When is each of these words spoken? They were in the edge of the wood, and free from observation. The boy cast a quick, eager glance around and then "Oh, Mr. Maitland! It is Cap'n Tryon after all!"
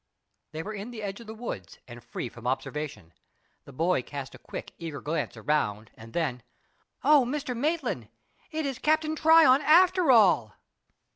They 0.51 0.63
were 0.63 0.73
in 0.73 0.89
the 0.89 1.03
edge 1.03 1.19
of 1.19 1.27
the 1.27 1.35
wood, 1.35 1.77
and 1.87 2.03
free 2.03 2.27
from 2.27 2.47
observation. 2.47 3.13
The 3.65 3.71
boy 3.71 4.01
cast 4.01 4.33
a 4.33 4.39
quick, 4.39 4.73
eager 4.79 4.99
glance 4.99 5.37
around 5.37 5.91
and 5.95 6.13
then 6.13 6.41
"Oh, 7.03 7.23
Mr. 7.23 7.55
Maitland! 7.55 8.09
It 8.49 8.65
is 8.65 8.79
Cap'n 8.79 9.15
Tryon 9.15 9.61
after 9.61 10.09
all!" 10.11 10.55